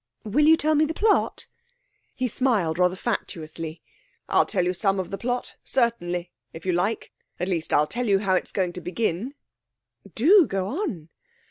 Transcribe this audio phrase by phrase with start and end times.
[0.23, 1.45] 'Will you tell me the plot?'
[2.15, 3.83] He smiled rather fatuously.
[4.29, 8.07] 'I'll tell you some of the plot, certainly, if you like at least, I'll tell
[8.07, 9.35] you how it's going to begin.'
[10.15, 11.09] 'Do go on!'